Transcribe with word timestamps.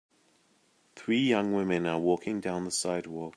Three 0.95 1.19
young 1.21 1.53
women 1.53 1.85
are 1.85 1.99
walking 1.99 2.39
down 2.39 2.65
the 2.65 2.71
sidewalk. 2.71 3.29